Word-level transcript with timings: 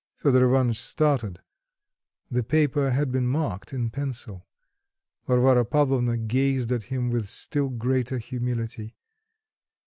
Fedor 0.15 0.45
Ivanitch 0.45 0.79
started; 0.79 1.41
the 2.31 2.41
paper 2.41 2.89
had 2.89 3.11
been 3.11 3.27
marked 3.27 3.71
in 3.71 3.91
pencil. 3.91 4.47
Varvara 5.27 5.63
Pavlovna 5.63 6.17
gazed 6.17 6.71
at 6.71 6.81
him 6.89 7.11
with 7.11 7.29
still 7.29 7.69
greater 7.69 8.17
humility. 8.17 8.95